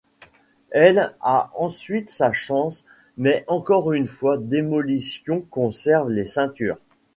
[0.71, 2.85] L' a ensuite sa chance
[3.17, 6.79] mais encore une fois Demolition conserve les ceintures.